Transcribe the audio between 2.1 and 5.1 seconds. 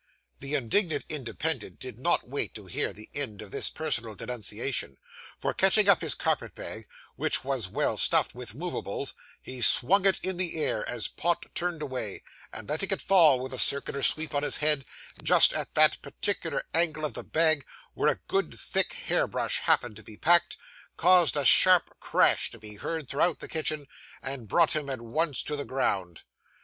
wait to hear the end of this personal denunciation;